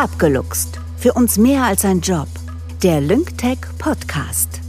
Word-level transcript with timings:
Abgeluchst. 0.00 0.80
Für 0.96 1.12
uns 1.12 1.36
mehr 1.36 1.64
als 1.64 1.84
ein 1.84 2.00
Job. 2.00 2.26
Der 2.82 3.02
LyncTech 3.02 3.58
Podcast. 3.78 4.62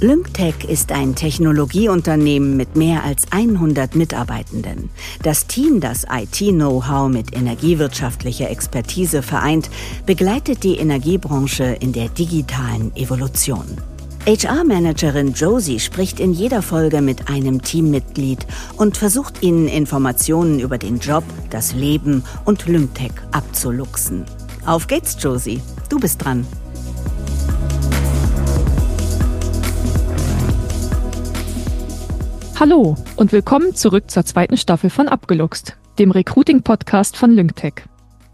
LyncTech 0.00 0.54
ist 0.68 0.92
ein 0.92 1.16
Technologieunternehmen 1.16 2.56
mit 2.56 2.76
mehr 2.76 3.02
als 3.02 3.26
100 3.32 3.96
Mitarbeitenden. 3.96 4.88
Das 5.24 5.48
Team, 5.48 5.80
das 5.80 6.06
IT-Know-how 6.08 7.08
mit 7.08 7.36
energiewirtschaftlicher 7.36 8.50
Expertise 8.50 9.22
vereint, 9.22 9.68
begleitet 10.06 10.62
die 10.62 10.76
Energiebranche 10.76 11.64
in 11.80 11.92
der 11.92 12.08
digitalen 12.08 12.94
Evolution. 12.94 13.66
HR-Managerin 14.24 15.32
Josie 15.32 15.80
spricht 15.80 16.20
in 16.20 16.32
jeder 16.32 16.62
Folge 16.62 17.02
mit 17.02 17.28
einem 17.28 17.60
Teammitglied 17.60 18.46
und 18.76 18.96
versucht 18.96 19.42
ihnen 19.42 19.66
Informationen 19.66 20.60
über 20.60 20.78
den 20.78 21.00
Job, 21.00 21.24
das 21.50 21.74
Leben 21.74 22.22
und 22.44 22.64
LyncTech 22.68 23.10
abzuluxen. 23.32 24.24
Auf 24.64 24.86
geht's, 24.86 25.16
Josie. 25.18 25.60
Du 25.88 25.98
bist 25.98 26.24
dran. 26.24 26.46
Hallo 32.60 32.94
und 33.16 33.32
willkommen 33.32 33.74
zurück 33.74 34.08
zur 34.08 34.24
zweiten 34.24 34.56
Staffel 34.56 34.90
von 34.90 35.08
Abgeluchst, 35.08 35.76
dem 35.98 36.12
Recruiting-Podcast 36.12 37.16
von 37.16 37.32
LyncTech. 37.32 37.74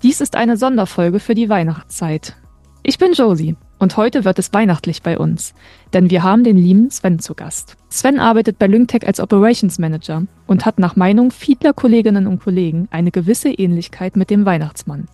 Dies 0.02 0.20
ist 0.20 0.36
eine 0.36 0.58
Sonderfolge 0.58 1.18
für 1.18 1.34
die 1.34 1.48
Weihnachtszeit. 1.48 2.36
Ich 2.82 2.98
bin 2.98 3.14
Josie 3.14 3.56
und 3.78 3.96
heute 3.96 4.24
wird 4.24 4.38
es 4.38 4.52
weihnachtlich 4.52 5.02
bei 5.02 5.18
uns, 5.18 5.54
denn 5.92 6.10
wir 6.10 6.22
haben 6.22 6.44
den 6.44 6.56
lieben 6.56 6.90
Sven 6.90 7.18
zu 7.18 7.34
Gast. 7.34 7.76
Sven 7.88 8.18
arbeitet 8.18 8.58
bei 8.58 8.66
LyncTech 8.66 9.06
als 9.06 9.20
Operations 9.20 9.78
Manager 9.78 10.24
und 10.46 10.66
hat 10.66 10.78
nach 10.78 10.96
Meinung 10.96 11.30
vieler 11.30 11.72
Kolleginnen 11.72 12.26
und 12.26 12.42
Kollegen 12.42 12.88
eine 12.90 13.10
gewisse 13.10 13.50
Ähnlichkeit 13.50 14.16
mit 14.16 14.30
dem 14.30 14.44
Weihnachtsmann. 14.44 15.06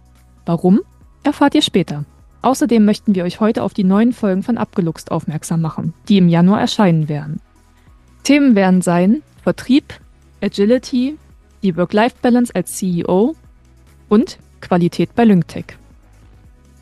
Warum? 0.47 0.80
Erfahrt 1.22 1.55
ihr 1.55 1.62
später. 1.62 2.05
Außerdem 2.42 2.84
möchten 2.84 3.14
wir 3.14 3.24
euch 3.24 3.41
heute 3.41 3.62
auf 3.62 3.72
die 3.72 3.84
neuen 3.84 4.12
Folgen 4.12 4.42
von 4.42 4.58
Abgeluchst 4.58 5.11
aufmerksam 5.11 5.62
machen, 5.62 5.94
die 6.08 6.19
im 6.19 6.28
Januar 6.28 6.61
erscheinen 6.61 7.08
werden. 7.08 7.41
Themen 8.22 8.55
werden 8.55 8.83
sein 8.83 9.22
Vertrieb, 9.42 9.94
Agility, 10.42 11.17
die 11.62 11.77
Work-Life-Balance 11.77 12.55
als 12.55 12.77
CEO 12.77 13.34
und 14.08 14.39
Qualität 14.61 15.14
bei 15.14 15.24
LyncTech. 15.24 15.77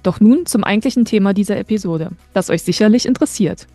Doch 0.02 0.20
nun 0.20 0.46
zum 0.46 0.64
eigentlichen 0.64 1.04
Thema 1.04 1.32
dieser 1.32 1.56
Episode, 1.56 2.10
das 2.34 2.50
euch 2.50 2.62
sicherlich 2.62 3.06
interessiert. 3.06 3.66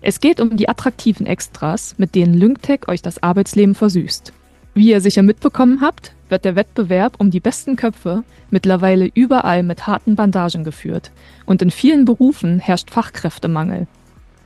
Es 0.00 0.20
geht 0.20 0.40
um 0.40 0.56
die 0.56 0.68
attraktiven 0.68 1.26
Extras, 1.26 1.94
mit 1.98 2.14
denen 2.14 2.34
LyncTech 2.34 2.88
euch 2.88 3.02
das 3.02 3.22
Arbeitsleben 3.22 3.74
versüßt. 3.74 4.32
Wie 4.74 4.90
ihr 4.90 5.00
sicher 5.00 5.22
mitbekommen 5.22 5.80
habt, 5.80 6.12
wird 6.28 6.44
der 6.44 6.54
Wettbewerb 6.54 7.16
um 7.18 7.30
die 7.30 7.40
besten 7.40 7.74
Köpfe 7.76 8.22
mittlerweile 8.50 9.10
überall 9.12 9.62
mit 9.62 9.86
harten 9.86 10.14
Bandagen 10.14 10.62
geführt 10.62 11.10
und 11.46 11.62
in 11.62 11.70
vielen 11.70 12.04
Berufen 12.04 12.60
herrscht 12.60 12.90
Fachkräftemangel. 12.90 13.88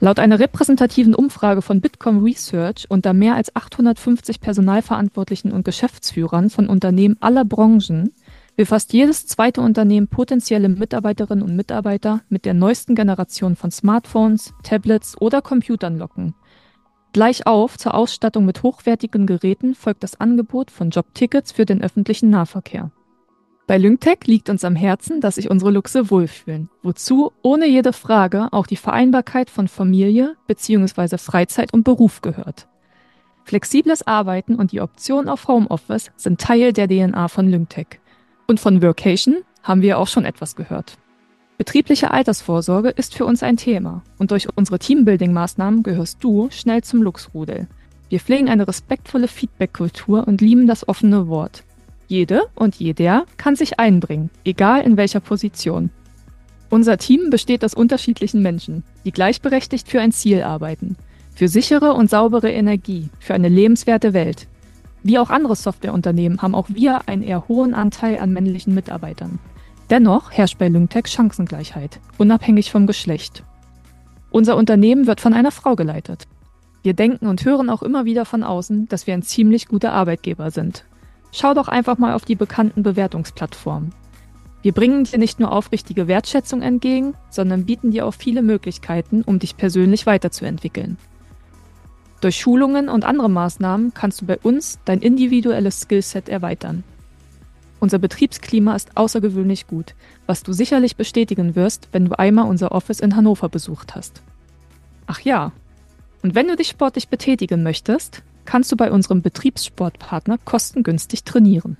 Laut 0.01 0.19
einer 0.19 0.41
repräsentativen 0.41 1.15
Umfrage 1.15 1.63
von 1.63 1.81
Bitkom 1.81 2.25
Research 2.25 2.87
unter 2.89 3.13
mehr 3.13 3.37
als 3.37 3.55
850 3.55 4.41
Personalverantwortlichen 4.41 5.53
und 5.53 5.65
Geschäftsführern 5.65 6.51
von 6.51 6.69
Unternehmen 6.69 7.17
aller 7.21 7.45
Branchen 7.45 8.13
will 8.57 8.67
fast 8.67 8.93
jedes 8.93 9.27
zweite 9.27 9.61
Unternehmen 9.61 10.09
potenzielle 10.09 10.69
Mitarbeiterinnen 10.69 11.43
und 11.43 11.57
Mitarbeiter 11.57 12.21
mit 12.29 12.45
der 12.45 12.55
neuesten 12.55 12.95
Generation 12.95 13.57
von 13.57 13.71
Smartphones, 13.71 14.53
Tablets 14.63 15.21
oder 15.21 15.43
Computern 15.43 15.99
locken. 15.99 16.35
Gleich 17.13 17.47
auf 17.47 17.77
zur 17.77 17.95
Ausstattung 17.95 18.47
mit 18.47 18.63
hochwertigen 18.63 19.27
Geräten 19.27 19.75
folgt 19.75 20.03
das 20.03 20.21
Angebot 20.21 20.71
von 20.71 20.91
Jobtickets 20.91 21.53
für 21.53 21.67
den 21.67 21.83
öffentlichen 21.83 22.31
Nahverkehr. 22.31 22.91
Bei 23.67 23.79
LyncTech 23.79 24.27
liegt 24.27 24.51
uns 24.51 24.65
am 24.65 24.75
Herzen, 24.75 25.21
dass 25.21 25.37
sich 25.37 25.51
unsere 25.51 25.71
Luchse 25.71 26.11
wohlfühlen, 26.11 26.69
wozu 26.83 27.33
ohne 27.43 27.67
jede 27.67 27.93
Frage 27.93 28.49
auch 28.53 28.67
die 28.67 28.77
Vereinbarkeit 28.77 29.51
von 29.51 29.69
Familie 29.69 30.37
bzw. 30.47 31.17
Freizeit 31.19 31.73
und 31.73 31.85
Beruf 31.85 32.23
gehört. 32.23 32.67
Flexibles 33.45 34.07
Arbeiten 34.07 34.55
und 34.57 34.73
die 34.73 34.81
Option 34.81 35.29
auf 35.29 35.49
Homeoffice 35.49 36.11
sind 36.17 36.41
Teil 36.41 36.73
der 36.73 36.89
DNA 36.89 37.29
von 37.29 37.49
LyncTech. 37.49 38.02
Und 38.47 38.61
von 38.61 38.83
Workation 38.83 39.39
haben 39.63 39.83
wir 39.83 39.99
auch 39.99 40.09
schon 40.09 40.25
etwas 40.25 40.57
gehört. 40.57 40.99
Betriebliche 41.59 42.11
Altersvorsorge 42.11 42.89
ist 42.89 43.15
für 43.15 43.25
uns 43.25 43.43
ein 43.43 43.57
Thema 43.57 44.03
und 44.19 44.31
durch 44.31 44.49
unsere 44.57 44.79
Teambuilding-Maßnahmen 44.79 45.83
gehörst 45.83 46.19
du 46.25 46.49
schnell 46.51 46.83
zum 46.83 47.03
Luchsrudel. 47.03 47.69
Wir 48.09 48.21
pflegen 48.21 48.49
eine 48.49 48.67
respektvolle 48.67 49.29
Feedback-Kultur 49.29 50.27
und 50.27 50.41
lieben 50.41 50.67
das 50.67 50.89
offene 50.89 51.29
Wort. 51.29 51.65
Jede 52.09 52.43
und 52.55 52.75
jeder 52.77 53.27
kann 53.37 53.57
sich 53.57 53.79
einbringen, 53.79 54.31
egal 54.45 54.83
in 54.83 54.97
welcher 54.97 55.21
Position. 55.21 55.91
Unser 56.69 56.99
Team 56.99 57.31
besteht 57.31 57.65
aus 57.65 57.75
unterschiedlichen 57.75 58.43
Menschen, 58.43 58.83
die 59.05 59.13
gleichberechtigt 59.13 59.89
für 59.89 60.01
ein 60.01 60.11
Ziel 60.11 60.43
arbeiten, 60.43 60.97
für 61.35 61.49
sichere 61.49 61.93
und 61.95 62.11
saubere 62.11 62.51
Energie, 62.51 63.09
für 63.19 63.35
eine 63.35 63.49
lebenswerte 63.49 64.13
Welt. 64.15 64.49
Wie 65.03 65.19
auch 65.19 65.31
andere 65.31 65.57
Softwareunternehmen 65.57 66.43
haben 66.43 66.55
auch 66.55 66.69
wir 66.69 67.09
einen 67.09 67.23
eher 67.23 67.49
hohen 67.49 67.75
Anteil 67.75 68.19
an 68.19 68.33
männlichen 68.33 68.75
Mitarbeitern. 68.75 69.39
Dennoch 69.91 70.31
herrscht 70.31 70.59
bei 70.59 70.69
Lyngtech 70.69 71.09
Chancengleichheit, 71.09 72.01
unabhängig 72.19 72.71
vom 72.71 72.87
Geschlecht. 72.87 73.45
Unser 74.31 74.57
Unternehmen 74.57 75.07
wird 75.07 75.21
von 75.21 75.35
einer 75.35 75.51
Frau 75.51 75.77
geleitet. 75.77 76.27
Wir 76.83 76.95
denken 76.95 77.27
und 77.27 77.45
hören 77.45 77.71
auch 77.71 77.83
immer 77.83 78.05
wieder 78.05 78.25
von 78.25 78.43
außen, 78.43 78.89
dass 78.89 79.07
wir 79.07 79.15
ein 79.15 79.23
ziemlich 79.23 79.69
guter 79.69 79.93
Arbeitgeber 79.93 80.51
sind, 80.51 80.85
Schau 81.33 81.55
doch 81.55 81.69
einfach 81.69 81.97
mal 81.97 82.13
auf 82.13 82.27
die 82.27 82.35
bekannten 82.35 82.83
Bewertungsplattformen. 82.83 83.95
Wir 84.61 84.73
bringen 84.73 85.05
dir 85.05 85.19
nicht 85.19 85.41
nur 85.41 85.51
aufrichtige 85.51 86.07
Wertschätzung 86.07 86.61
entgegen, 86.61 87.15
sondern 87.31 87.65
bieten 87.65 87.91
dir 87.91 88.07
auch 88.07 88.15
viele 88.15 88.43
Möglichkeiten, 88.43 89.23
um 89.23 89.39
dich 89.39 89.57
persönlich 89.57 90.07
weiterzuentwickeln. 90.07 90.99
Durch 92.23 92.37
Schulungen 92.37 92.89
und 92.89 93.05
andere 93.05 93.29
Maßnahmen 93.29 93.95
kannst 93.95 94.21
du 94.21 94.27
bei 94.27 94.39
uns 94.39 94.79
dein 94.85 95.01
individuelles 95.01 95.81
Skillset 95.81 96.29
erweitern. 96.29 96.85
Unser 97.81 97.99
Betriebsklima 97.99 98.77
ist 98.77 98.97
außergewöhnlich 98.97 99.67
gut, 99.67 99.97
was 100.27 100.45
du 100.45 100.53
sicherlich 100.53 100.95
bestätigen 100.95 101.57
wirst, 101.57 101.89
wenn 101.91 102.05
du 102.05 102.17
einmal 102.17 102.49
unser 102.49 102.71
Office 102.71 103.01
in 103.01 103.17
Hannover 103.17 103.49
besucht 103.49 103.97
hast. 103.97 104.23
Ach 105.07 105.19
ja, 105.19 105.51
und 106.23 106.37
wenn 106.37 106.47
du 106.47 106.55
dich 106.55 106.69
sportlich 106.69 107.09
betätigen 107.09 107.65
möchtest, 107.65 108.23
kannst 108.45 108.71
du 108.71 108.77
bei 108.77 108.93
unserem 108.93 109.21
Betriebssportpartner 109.21 110.39
kostengünstig 110.45 111.25
trainieren. 111.25 111.77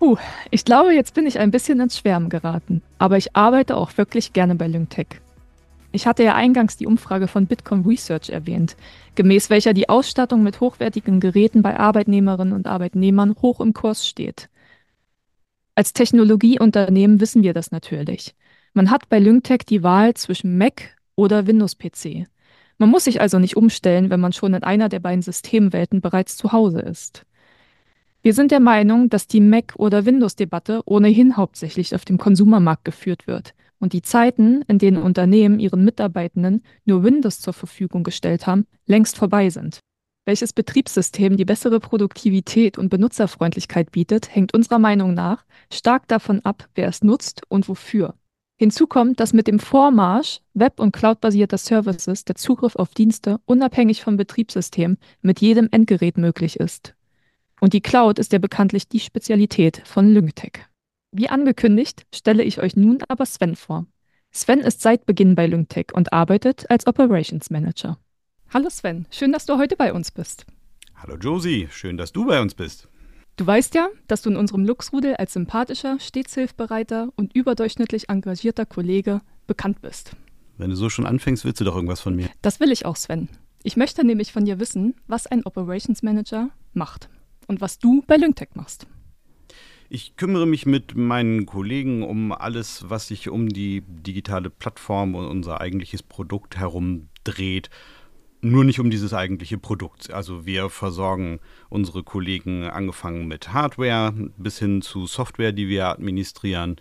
Uh, 0.00 0.16
ich 0.50 0.64
glaube, 0.64 0.94
jetzt 0.94 1.12
bin 1.12 1.26
ich 1.26 1.38
ein 1.38 1.50
bisschen 1.50 1.80
ins 1.80 1.98
Schwärmen 1.98 2.30
geraten, 2.30 2.80
aber 2.96 3.18
ich 3.18 3.36
arbeite 3.36 3.76
auch 3.76 3.98
wirklich 3.98 4.32
gerne 4.32 4.54
bei 4.54 4.68
LyncTech. 4.68 5.20
Ich 5.92 6.06
hatte 6.06 6.22
ja 6.22 6.34
eingangs 6.34 6.76
die 6.76 6.86
Umfrage 6.86 7.26
von 7.26 7.46
Bitkom 7.46 7.84
Research 7.84 8.30
erwähnt, 8.30 8.76
gemäß 9.16 9.50
welcher 9.50 9.72
die 9.72 9.88
Ausstattung 9.88 10.42
mit 10.42 10.60
hochwertigen 10.60 11.18
Geräten 11.18 11.62
bei 11.62 11.78
Arbeitnehmerinnen 11.78 12.54
und 12.54 12.68
Arbeitnehmern 12.68 13.34
hoch 13.42 13.60
im 13.60 13.72
Kurs 13.72 14.06
steht. 14.06 14.48
Als 15.74 15.92
Technologieunternehmen 15.92 17.20
wissen 17.20 17.42
wir 17.42 17.54
das 17.54 17.72
natürlich. 17.72 18.36
Man 18.72 18.90
hat 18.90 19.08
bei 19.08 19.18
LyncTech 19.18 19.62
die 19.68 19.82
Wahl 19.82 20.14
zwischen 20.14 20.58
Mac 20.58 20.96
oder 21.16 21.48
Windows-PC. 21.48 22.28
Man 22.78 22.88
muss 22.88 23.04
sich 23.04 23.20
also 23.20 23.40
nicht 23.40 23.56
umstellen, 23.56 24.10
wenn 24.10 24.20
man 24.20 24.32
schon 24.32 24.54
in 24.54 24.62
einer 24.62 24.88
der 24.88 25.00
beiden 25.00 25.22
Systemwelten 25.22 26.00
bereits 26.00 26.36
zu 26.36 26.52
Hause 26.52 26.80
ist. 26.80 27.26
Wir 28.22 28.32
sind 28.32 28.52
der 28.52 28.60
Meinung, 28.60 29.08
dass 29.08 29.26
die 29.26 29.40
Mac- 29.40 29.74
oder 29.76 30.04
Windows-Debatte 30.04 30.82
ohnehin 30.84 31.36
hauptsächlich 31.36 31.94
auf 31.94 32.04
dem 32.04 32.18
Konsumermarkt 32.18 32.84
geführt 32.84 33.26
wird 33.26 33.54
und 33.80 33.92
die 33.92 34.02
Zeiten, 34.02 34.62
in 34.68 34.78
denen 34.78 35.02
Unternehmen 35.02 35.58
ihren 35.58 35.84
Mitarbeitenden 35.84 36.62
nur 36.84 37.02
Windows 37.02 37.40
zur 37.40 37.52
Verfügung 37.52 38.04
gestellt 38.04 38.46
haben, 38.46 38.66
längst 38.86 39.16
vorbei 39.16 39.50
sind. 39.50 39.80
Welches 40.26 40.52
Betriebssystem 40.52 41.36
die 41.36 41.44
bessere 41.44 41.80
Produktivität 41.80 42.78
und 42.78 42.90
Benutzerfreundlichkeit 42.90 43.90
bietet, 43.90 44.32
hängt 44.34 44.54
unserer 44.54 44.78
Meinung 44.78 45.14
nach 45.14 45.44
stark 45.72 46.06
davon 46.06 46.40
ab, 46.44 46.68
wer 46.74 46.88
es 46.88 47.02
nutzt 47.02 47.42
und 47.48 47.68
wofür. 47.68 48.14
Hinzu 48.56 48.86
kommt, 48.86 49.18
dass 49.18 49.32
mit 49.32 49.46
dem 49.46 49.58
Vormarsch 49.58 50.40
web- 50.52 50.80
und 50.80 50.92
cloudbasierter 50.92 51.56
Services 51.56 52.26
der 52.26 52.34
Zugriff 52.34 52.76
auf 52.76 52.90
Dienste 52.92 53.40
unabhängig 53.46 54.02
vom 54.02 54.18
Betriebssystem 54.18 54.98
mit 55.22 55.40
jedem 55.40 55.68
Endgerät 55.70 56.18
möglich 56.18 56.60
ist. 56.60 56.94
Und 57.60 57.72
die 57.72 57.80
Cloud 57.80 58.18
ist 58.18 58.32
ja 58.32 58.38
bekanntlich 58.38 58.86
die 58.86 59.00
Spezialität 59.00 59.80
von 59.86 60.12
LyncTech. 60.12 60.69
Wie 61.12 61.28
angekündigt, 61.28 62.06
stelle 62.14 62.44
ich 62.44 62.60
euch 62.60 62.76
nun 62.76 62.98
aber 63.08 63.26
Sven 63.26 63.56
vor. 63.56 63.86
Sven 64.30 64.60
ist 64.60 64.80
seit 64.80 65.06
Beginn 65.06 65.34
bei 65.34 65.48
LyncTech 65.48 65.86
und 65.92 66.12
arbeitet 66.12 66.70
als 66.70 66.86
Operations 66.86 67.50
Manager. 67.50 67.98
Hallo 68.50 68.70
Sven, 68.70 69.06
schön, 69.10 69.32
dass 69.32 69.44
du 69.44 69.58
heute 69.58 69.74
bei 69.74 69.92
uns 69.92 70.12
bist. 70.12 70.46
Hallo 70.94 71.16
Josie, 71.16 71.66
schön, 71.72 71.96
dass 71.96 72.12
du 72.12 72.26
bei 72.26 72.40
uns 72.40 72.54
bist. 72.54 72.88
Du 73.34 73.44
weißt 73.44 73.74
ja, 73.74 73.88
dass 74.06 74.22
du 74.22 74.30
in 74.30 74.36
unserem 74.36 74.64
Luchsrudel 74.64 75.16
als 75.16 75.32
sympathischer, 75.32 75.98
stets 75.98 76.34
hilfbereiter 76.34 77.08
und 77.16 77.34
überdurchschnittlich 77.34 78.08
engagierter 78.08 78.66
Kollege 78.66 79.20
bekannt 79.48 79.82
bist. 79.82 80.12
Wenn 80.58 80.70
du 80.70 80.76
so 80.76 80.90
schon 80.90 81.06
anfängst, 81.06 81.44
willst 81.44 81.60
du 81.60 81.64
doch 81.64 81.74
irgendwas 81.74 82.00
von 82.00 82.14
mir. 82.14 82.28
Das 82.40 82.60
will 82.60 82.70
ich 82.70 82.86
auch, 82.86 82.96
Sven. 82.96 83.28
Ich 83.64 83.76
möchte 83.76 84.04
nämlich 84.04 84.30
von 84.30 84.44
dir 84.44 84.60
wissen, 84.60 84.94
was 85.08 85.26
ein 85.26 85.44
Operations 85.44 86.04
Manager 86.04 86.50
macht 86.72 87.08
und 87.48 87.60
was 87.60 87.80
du 87.80 88.04
bei 88.06 88.16
Lyngtech 88.16 88.50
machst. 88.54 88.86
Ich 89.92 90.14
kümmere 90.14 90.46
mich 90.46 90.66
mit 90.66 90.96
meinen 90.96 91.46
Kollegen 91.46 92.04
um 92.04 92.30
alles, 92.30 92.88
was 92.88 93.08
sich 93.08 93.28
um 93.28 93.48
die 93.48 93.82
digitale 93.84 94.48
Plattform 94.48 95.16
und 95.16 95.26
unser 95.26 95.60
eigentliches 95.60 96.04
Produkt 96.04 96.56
herum 96.56 97.08
dreht. 97.24 97.70
Nur 98.40 98.62
nicht 98.62 98.78
um 98.78 98.88
dieses 98.88 99.12
eigentliche 99.12 99.58
Produkt. 99.58 100.12
Also 100.12 100.46
wir 100.46 100.70
versorgen 100.70 101.40
unsere 101.70 102.04
Kollegen 102.04 102.62
angefangen 102.62 103.26
mit 103.26 103.52
Hardware 103.52 104.14
bis 104.36 104.60
hin 104.60 104.80
zu 104.80 105.08
Software, 105.08 105.50
die 105.50 105.68
wir 105.68 105.88
administrieren. 105.88 106.76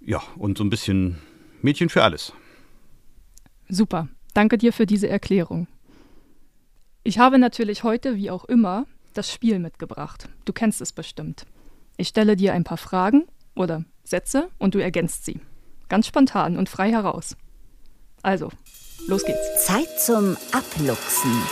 Ja, 0.00 0.22
und 0.38 0.56
so 0.56 0.64
ein 0.64 0.70
bisschen 0.70 1.18
Mädchen 1.60 1.90
für 1.90 2.02
alles. 2.02 2.32
Super. 3.68 4.08
Danke 4.32 4.56
dir 4.56 4.72
für 4.72 4.86
diese 4.86 5.10
Erklärung. 5.10 5.68
Ich 7.04 7.18
habe 7.18 7.38
natürlich 7.38 7.82
heute, 7.82 8.16
wie 8.16 8.30
auch 8.30 8.46
immer, 8.46 8.86
das 9.12 9.30
Spiel 9.30 9.58
mitgebracht. 9.58 10.30
Du 10.46 10.54
kennst 10.54 10.80
es 10.80 10.92
bestimmt. 10.92 11.44
Ich 11.98 12.08
stelle 12.08 12.36
dir 12.36 12.52
ein 12.52 12.64
paar 12.64 12.76
Fragen 12.76 13.24
oder 13.54 13.84
Sätze 14.04 14.50
und 14.58 14.74
du 14.74 14.82
ergänzt 14.82 15.24
sie. 15.24 15.40
Ganz 15.88 16.06
spontan 16.06 16.58
und 16.58 16.68
frei 16.68 16.90
heraus. 16.90 17.38
Also, 18.22 18.50
los 19.06 19.24
geht's. 19.24 19.64
Zeit 19.64 19.88
zum 19.98 20.36
Abluchsen. 20.52 21.42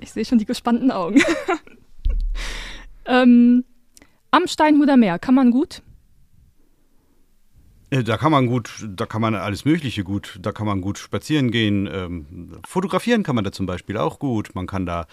Ich 0.00 0.12
sehe 0.12 0.26
schon 0.26 0.38
die 0.38 0.44
gespannten 0.44 0.90
Augen. 0.90 1.22
ähm, 3.06 3.64
am 4.30 4.46
Steinhuder 4.46 4.98
Meer 4.98 5.18
kann 5.18 5.34
man 5.34 5.50
gut 5.50 5.80
da 7.90 8.16
kann 8.16 8.32
man 8.32 8.46
gut, 8.46 8.86
da 8.88 9.06
kann 9.06 9.20
man 9.20 9.34
alles 9.34 9.64
Mögliche 9.64 10.02
gut, 10.02 10.38
da 10.42 10.52
kann 10.52 10.66
man 10.66 10.80
gut 10.80 10.98
spazieren 10.98 11.50
gehen. 11.50 11.88
Ähm, 11.92 12.58
fotografieren 12.66 13.22
kann 13.22 13.34
man 13.34 13.44
da 13.44 13.52
zum 13.52 13.66
Beispiel 13.66 13.96
auch 13.96 14.18
gut. 14.18 14.54
Man 14.54 14.66
kann 14.66 14.86
da 14.86 15.06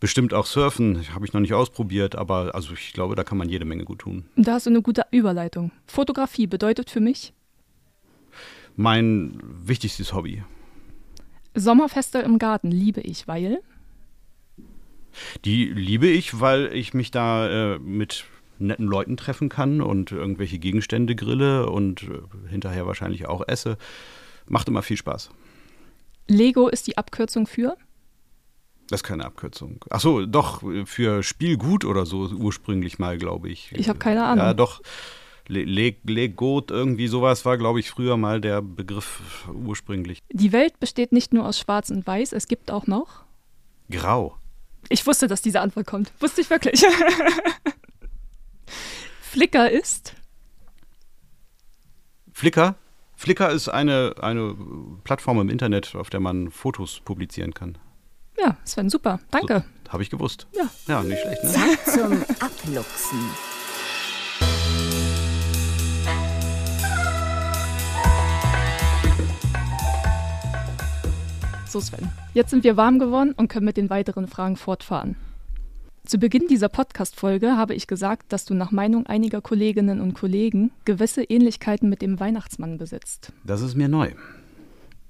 bestimmt 0.00 0.32
auch 0.34 0.46
surfen. 0.46 1.04
Habe 1.14 1.26
ich 1.26 1.32
noch 1.32 1.40
nicht 1.40 1.54
ausprobiert, 1.54 2.16
aber 2.16 2.54
also 2.54 2.72
ich 2.72 2.92
glaube, 2.92 3.16
da 3.16 3.24
kann 3.24 3.38
man 3.38 3.48
jede 3.48 3.64
Menge 3.64 3.84
gut 3.84 4.00
tun. 4.00 4.24
Da 4.36 4.54
hast 4.54 4.66
du 4.66 4.70
eine 4.70 4.82
gute 4.82 5.04
Überleitung. 5.10 5.72
Fotografie 5.86 6.46
bedeutet 6.46 6.90
für 6.90 7.00
mich? 7.00 7.32
Mein 8.76 9.40
wichtigstes 9.42 10.12
Hobby. 10.12 10.42
Sommerfeste 11.54 12.18
im 12.18 12.38
Garten 12.38 12.70
liebe 12.70 13.00
ich, 13.00 13.26
weil? 13.26 13.60
Die 15.46 15.64
liebe 15.64 16.06
ich, 16.06 16.40
weil 16.40 16.74
ich 16.74 16.92
mich 16.92 17.10
da 17.10 17.74
äh, 17.74 17.78
mit 17.78 18.26
netten 18.58 18.86
Leuten 18.86 19.16
treffen 19.16 19.48
kann 19.48 19.80
und 19.80 20.12
irgendwelche 20.12 20.58
Gegenstände 20.58 21.14
grille 21.14 21.68
und 21.68 22.02
äh, 22.04 22.48
hinterher 22.48 22.86
wahrscheinlich 22.86 23.26
auch 23.26 23.46
esse. 23.46 23.76
Macht 24.46 24.68
immer 24.68 24.82
viel 24.82 24.96
Spaß. 24.96 25.30
Lego 26.28 26.68
ist 26.68 26.86
die 26.86 26.98
Abkürzung 26.98 27.46
für? 27.46 27.76
Das 28.88 29.00
ist 29.00 29.04
keine 29.04 29.24
Abkürzung. 29.24 29.84
Achso, 29.90 30.26
doch, 30.26 30.62
für 30.84 31.22
Spielgut 31.22 31.84
oder 31.84 32.06
so 32.06 32.28
ursprünglich 32.28 32.98
mal, 32.98 33.18
glaube 33.18 33.48
ich. 33.48 33.72
Ich 33.72 33.88
habe 33.88 33.98
keine 33.98 34.24
Ahnung. 34.24 34.44
Ja, 34.44 34.54
doch. 34.54 34.80
Lego, 35.48 36.62
irgendwie 36.68 37.06
sowas 37.06 37.44
war, 37.44 37.56
glaube 37.56 37.78
ich, 37.78 37.90
früher 37.90 38.16
mal 38.16 38.40
der 38.40 38.62
Begriff 38.62 39.48
ursprünglich. 39.52 40.20
Die 40.32 40.52
Welt 40.52 40.80
besteht 40.80 41.12
nicht 41.12 41.32
nur 41.32 41.46
aus 41.46 41.58
Schwarz 41.58 41.90
und 41.90 42.06
Weiß, 42.06 42.32
es 42.32 42.48
gibt 42.48 42.70
auch 42.70 42.86
noch. 42.88 43.24
Grau. 43.90 44.36
Ich 44.88 45.06
wusste, 45.06 45.28
dass 45.28 45.42
diese 45.42 45.60
Antwort 45.60 45.86
kommt. 45.86 46.12
Wusste 46.20 46.40
ich 46.40 46.50
wirklich. 46.50 46.84
Flickr 49.20 49.70
ist? 49.70 50.14
Flickr? 52.32 52.74
Flickr 53.16 53.50
ist 53.50 53.68
eine, 53.68 54.14
eine 54.20 54.54
Plattform 55.04 55.40
im 55.40 55.48
Internet, 55.48 55.94
auf 55.94 56.10
der 56.10 56.20
man 56.20 56.50
Fotos 56.50 57.00
publizieren 57.00 57.54
kann. 57.54 57.78
Ja, 58.38 58.56
Sven, 58.64 58.90
super. 58.90 59.20
Danke. 59.30 59.64
So, 59.86 59.92
Habe 59.92 60.02
ich 60.02 60.10
gewusst. 60.10 60.46
Ja. 60.52 60.68
Ja, 60.86 61.02
nicht 61.02 61.20
schlecht, 61.22 61.42
ne? 61.44 61.50
Zeit 61.50 61.86
zum 61.86 62.22
Abluchsen. 62.40 63.30
So, 71.66 71.80
Sven. 71.80 72.10
Jetzt 72.34 72.50
sind 72.50 72.64
wir 72.64 72.76
warm 72.76 72.98
geworden 72.98 73.32
und 73.36 73.48
können 73.48 73.66
mit 73.66 73.76
den 73.76 73.90
weiteren 73.90 74.28
Fragen 74.28 74.56
fortfahren. 74.56 75.16
Zu 76.06 76.18
Beginn 76.18 76.46
dieser 76.46 76.68
Podcast-Folge 76.68 77.56
habe 77.56 77.74
ich 77.74 77.88
gesagt, 77.88 78.32
dass 78.32 78.44
du 78.44 78.54
nach 78.54 78.70
Meinung 78.70 79.06
einiger 79.06 79.40
Kolleginnen 79.40 80.00
und 80.00 80.14
Kollegen 80.14 80.70
gewisse 80.84 81.24
Ähnlichkeiten 81.24 81.88
mit 81.88 82.00
dem 82.00 82.20
Weihnachtsmann 82.20 82.78
besitzt. 82.78 83.32
Das 83.42 83.60
ist 83.60 83.74
mir 83.74 83.88
neu. 83.88 84.12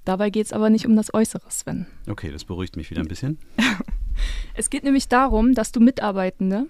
Dabei 0.06 0.30
geht 0.30 0.46
es 0.46 0.54
aber 0.54 0.70
nicht 0.70 0.86
um 0.86 0.96
das 0.96 1.12
Äußere, 1.12 1.50
Sven. 1.50 1.84
Okay, 2.08 2.32
das 2.32 2.44
beruhigt 2.44 2.76
mich 2.76 2.90
wieder 2.90 3.02
ein 3.02 3.08
bisschen. 3.08 3.38
es 4.54 4.70
geht 4.70 4.84
nämlich 4.84 5.06
darum, 5.08 5.52
dass 5.52 5.70
du 5.70 5.80
Mitarbeitende 5.80 6.64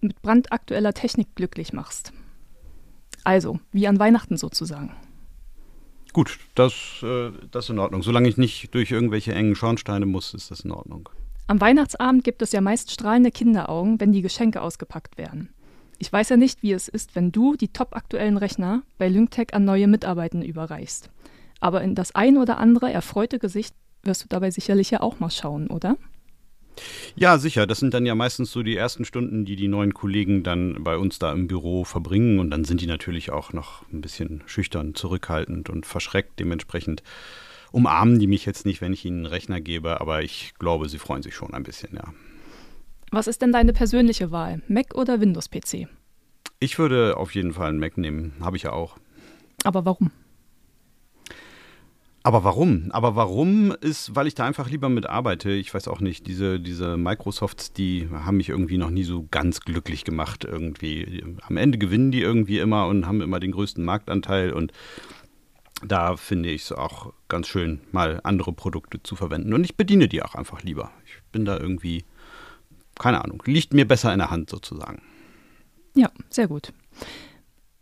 mit 0.00 0.22
brandaktueller 0.22 0.94
Technik 0.94 1.34
glücklich 1.34 1.74
machst. 1.74 2.14
Also, 3.24 3.60
wie 3.72 3.86
an 3.86 3.98
Weihnachten 3.98 4.38
sozusagen. 4.38 4.94
Gut, 6.14 6.38
das, 6.54 6.72
äh, 7.02 7.30
das 7.50 7.66
ist 7.66 7.70
in 7.70 7.78
Ordnung. 7.78 8.02
Solange 8.02 8.30
ich 8.30 8.38
nicht 8.38 8.74
durch 8.74 8.90
irgendwelche 8.90 9.34
engen 9.34 9.54
Schornsteine 9.54 10.06
muss, 10.06 10.32
ist 10.32 10.50
das 10.50 10.60
in 10.60 10.70
Ordnung. 10.70 11.10
Am 11.50 11.60
Weihnachtsabend 11.60 12.22
gibt 12.22 12.42
es 12.42 12.52
ja 12.52 12.60
meist 12.60 12.92
strahlende 12.92 13.32
Kinderaugen, 13.32 13.98
wenn 13.98 14.12
die 14.12 14.22
Geschenke 14.22 14.62
ausgepackt 14.62 15.18
werden. 15.18 15.48
Ich 15.98 16.12
weiß 16.12 16.28
ja 16.28 16.36
nicht, 16.36 16.62
wie 16.62 16.70
es 16.70 16.86
ist, 16.86 17.16
wenn 17.16 17.32
du 17.32 17.56
die 17.56 17.72
topaktuellen 17.72 18.36
Rechner 18.36 18.84
bei 18.98 19.08
Lyngtech 19.08 19.52
an 19.52 19.64
neue 19.64 19.88
Mitarbeitende 19.88 20.46
überreichst. 20.46 21.10
Aber 21.58 21.82
in 21.82 21.96
das 21.96 22.14
ein 22.14 22.36
oder 22.36 22.58
andere 22.58 22.92
erfreute 22.92 23.40
Gesicht 23.40 23.74
wirst 24.04 24.22
du 24.22 24.28
dabei 24.28 24.52
sicherlich 24.52 24.92
ja 24.92 25.00
auch 25.00 25.18
mal 25.18 25.32
schauen, 25.32 25.66
oder? 25.66 25.96
Ja, 27.16 27.36
sicher. 27.36 27.66
Das 27.66 27.80
sind 27.80 27.94
dann 27.94 28.06
ja 28.06 28.14
meistens 28.14 28.52
so 28.52 28.62
die 28.62 28.76
ersten 28.76 29.04
Stunden, 29.04 29.44
die 29.44 29.56
die 29.56 29.66
neuen 29.66 29.92
Kollegen 29.92 30.44
dann 30.44 30.84
bei 30.84 30.96
uns 30.96 31.18
da 31.18 31.32
im 31.32 31.48
Büro 31.48 31.82
verbringen. 31.82 32.38
Und 32.38 32.52
dann 32.52 32.62
sind 32.62 32.80
die 32.80 32.86
natürlich 32.86 33.32
auch 33.32 33.52
noch 33.52 33.82
ein 33.92 34.02
bisschen 34.02 34.44
schüchtern, 34.46 34.94
zurückhaltend 34.94 35.68
und 35.68 35.84
verschreckt. 35.84 36.38
Dementsprechend 36.38 37.02
umarmen 37.72 38.18
die 38.18 38.26
mich 38.26 38.46
jetzt 38.46 38.66
nicht, 38.66 38.80
wenn 38.80 38.92
ich 38.92 39.04
ihnen 39.04 39.18
einen 39.18 39.26
Rechner 39.26 39.60
gebe, 39.60 40.00
aber 40.00 40.22
ich 40.22 40.54
glaube, 40.58 40.88
sie 40.88 40.98
freuen 40.98 41.22
sich 41.22 41.34
schon 41.34 41.54
ein 41.54 41.62
bisschen, 41.62 41.94
ja. 41.94 42.12
Was 43.10 43.26
ist 43.26 43.42
denn 43.42 43.52
deine 43.52 43.72
persönliche 43.72 44.30
Wahl? 44.30 44.62
Mac 44.68 44.94
oder 44.94 45.20
Windows-PC? 45.20 45.88
Ich 46.60 46.78
würde 46.78 47.16
auf 47.16 47.34
jeden 47.34 47.52
Fall 47.52 47.70
einen 47.70 47.80
Mac 47.80 47.98
nehmen. 47.98 48.34
Habe 48.40 48.56
ich 48.56 48.64
ja 48.64 48.72
auch. 48.72 48.98
Aber 49.64 49.84
warum? 49.84 50.10
Aber 52.22 52.44
warum? 52.44 52.90
Aber 52.90 53.16
warum 53.16 53.74
ist, 53.80 54.14
weil 54.14 54.26
ich 54.26 54.34
da 54.34 54.44
einfach 54.44 54.68
lieber 54.68 54.90
mit 54.90 55.06
arbeite. 55.06 55.50
Ich 55.50 55.72
weiß 55.72 55.88
auch 55.88 56.00
nicht, 56.00 56.26
diese, 56.26 56.60
diese 56.60 56.98
Microsofts, 56.98 57.72
die 57.72 58.08
haben 58.12 58.36
mich 58.36 58.50
irgendwie 58.50 58.76
noch 58.76 58.90
nie 58.90 59.04
so 59.04 59.26
ganz 59.30 59.62
glücklich 59.62 60.04
gemacht 60.04 60.44
irgendwie. 60.44 61.24
Am 61.48 61.56
Ende 61.56 61.78
gewinnen 61.78 62.10
die 62.10 62.20
irgendwie 62.20 62.58
immer 62.58 62.88
und 62.88 63.06
haben 63.06 63.22
immer 63.22 63.40
den 63.40 63.52
größten 63.52 63.82
Marktanteil 63.82 64.52
und 64.52 64.72
da 65.82 66.16
finde 66.16 66.50
ich 66.50 66.62
es 66.62 66.72
auch 66.72 67.12
ganz 67.28 67.48
schön, 67.48 67.80
mal 67.92 68.20
andere 68.24 68.52
Produkte 68.52 69.02
zu 69.02 69.16
verwenden. 69.16 69.54
Und 69.54 69.64
ich 69.64 69.76
bediene 69.76 70.08
die 70.08 70.22
auch 70.22 70.34
einfach 70.34 70.62
lieber. 70.62 70.90
Ich 71.06 71.22
bin 71.32 71.44
da 71.44 71.58
irgendwie, 71.58 72.04
keine 72.98 73.24
Ahnung, 73.24 73.42
liegt 73.46 73.72
mir 73.72 73.86
besser 73.86 74.12
in 74.12 74.18
der 74.18 74.30
Hand 74.30 74.50
sozusagen. 74.50 75.02
Ja, 75.94 76.10
sehr 76.28 76.48
gut. 76.48 76.72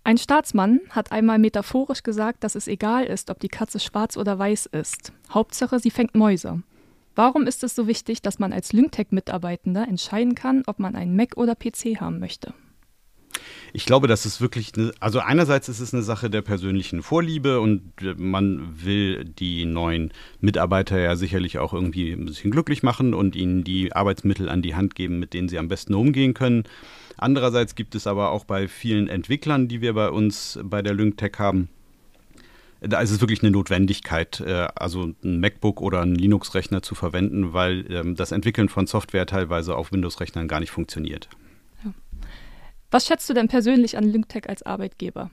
Ein 0.04 0.16
Staatsmann 0.16 0.80
hat 0.90 1.12
einmal 1.12 1.38
metaphorisch 1.38 2.02
gesagt, 2.02 2.42
dass 2.42 2.54
es 2.54 2.66
egal 2.66 3.04
ist, 3.04 3.30
ob 3.30 3.40
die 3.40 3.48
Katze 3.48 3.78
schwarz 3.78 4.16
oder 4.16 4.38
weiß 4.38 4.66
ist. 4.66 5.12
Hauptsache, 5.30 5.78
sie 5.78 5.90
fängt 5.90 6.14
Mäuse. 6.14 6.62
Warum 7.14 7.46
ist 7.46 7.64
es 7.64 7.74
so 7.74 7.86
wichtig, 7.86 8.22
dass 8.22 8.38
man 8.38 8.52
als 8.52 8.72
Lyngtech-Mitarbeitender 8.72 9.86
entscheiden 9.86 10.34
kann, 10.34 10.62
ob 10.66 10.78
man 10.78 10.94
einen 10.94 11.16
Mac 11.16 11.36
oder 11.36 11.54
PC 11.54 12.00
haben 12.00 12.20
möchte? 12.20 12.54
Ich 13.72 13.86
glaube, 13.86 14.08
das 14.08 14.26
ist 14.26 14.40
wirklich, 14.40 14.72
eine, 14.76 14.92
also 15.00 15.20
einerseits 15.20 15.68
ist 15.68 15.80
es 15.80 15.92
eine 15.92 16.02
Sache 16.02 16.30
der 16.30 16.42
persönlichen 16.42 17.02
Vorliebe 17.02 17.60
und 17.60 17.82
man 18.16 18.84
will 18.84 19.24
die 19.24 19.64
neuen 19.64 20.12
Mitarbeiter 20.40 20.98
ja 20.98 21.16
sicherlich 21.16 21.58
auch 21.58 21.72
irgendwie 21.72 22.12
ein 22.12 22.26
bisschen 22.26 22.50
glücklich 22.50 22.82
machen 22.82 23.14
und 23.14 23.36
ihnen 23.36 23.64
die 23.64 23.92
Arbeitsmittel 23.92 24.48
an 24.48 24.62
die 24.62 24.74
Hand 24.74 24.94
geben, 24.94 25.18
mit 25.18 25.34
denen 25.34 25.48
sie 25.48 25.58
am 25.58 25.68
besten 25.68 25.94
umgehen 25.94 26.34
können. 26.34 26.64
Andererseits 27.16 27.74
gibt 27.74 27.94
es 27.94 28.06
aber 28.06 28.30
auch 28.30 28.44
bei 28.44 28.68
vielen 28.68 29.08
Entwicklern, 29.08 29.68
die 29.68 29.80
wir 29.80 29.92
bei 29.92 30.10
uns 30.10 30.58
bei 30.62 30.82
der 30.82 30.94
LyncTech 30.94 31.32
haben, 31.38 31.68
da 32.80 33.00
ist 33.00 33.10
es 33.10 33.20
wirklich 33.20 33.42
eine 33.42 33.50
Notwendigkeit, 33.50 34.40
äh, 34.40 34.68
also 34.74 35.12
ein 35.24 35.40
MacBook 35.40 35.80
oder 35.80 36.00
einen 36.02 36.14
Linux-Rechner 36.14 36.82
zu 36.82 36.94
verwenden, 36.94 37.52
weil 37.52 37.90
ähm, 37.90 38.14
das 38.14 38.32
Entwickeln 38.32 38.68
von 38.68 38.86
Software 38.86 39.26
teilweise 39.26 39.74
auf 39.76 39.92
Windows-Rechnern 39.92 40.48
gar 40.48 40.60
nicht 40.60 40.70
funktioniert. 40.70 41.28
Was 42.90 43.06
schätzt 43.06 43.28
du 43.28 43.34
denn 43.34 43.48
persönlich 43.48 43.96
an 43.96 44.04
LyncTech 44.04 44.48
als 44.48 44.62
Arbeitgeber? 44.62 45.30